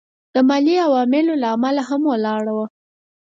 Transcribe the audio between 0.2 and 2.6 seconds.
د مالي عواملو له امله هم ولاړه